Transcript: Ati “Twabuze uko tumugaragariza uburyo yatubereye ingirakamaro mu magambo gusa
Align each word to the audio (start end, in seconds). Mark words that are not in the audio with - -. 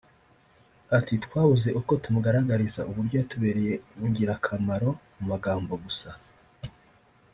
Ati 0.97 1.13
“Twabuze 1.25 1.69
uko 1.79 1.91
tumugaragariza 2.03 2.81
uburyo 2.89 3.15
yatubereye 3.17 3.73
ingirakamaro 4.05 4.89
mu 5.17 5.23
magambo 5.31 5.73
gusa 5.83 6.09